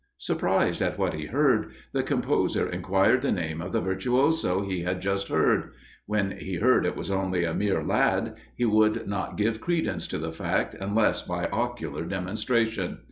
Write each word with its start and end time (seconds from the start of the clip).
Surprised 0.17 0.81
at 0.81 0.97
what 0.97 1.13
he 1.13 1.27
heard, 1.27 1.69
the 1.91 2.01
composer 2.01 2.67
inquired 2.67 3.21
the 3.21 3.31
name 3.31 3.61
of 3.61 3.71
the 3.71 3.79
virtuoso 3.81 4.61
he 4.63 4.81
had 4.81 4.99
just 4.99 5.27
heard. 5.27 5.73
When 6.07 6.31
he 6.39 6.55
heard 6.55 6.87
it 6.87 6.95
was 6.97 7.11
only 7.11 7.43
a 7.45 7.53
mere 7.53 7.83
lad, 7.83 8.33
he 8.55 8.65
would 8.65 9.05
not 9.07 9.37
give 9.37 9.61
credence 9.61 10.07
to 10.07 10.17
the 10.17 10.31
fact 10.31 10.73
unless 10.79 11.21
by 11.21 11.45
ocular 11.49 12.03
demonstration. 12.03 12.97